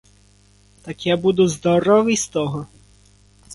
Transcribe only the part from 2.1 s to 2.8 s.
з того?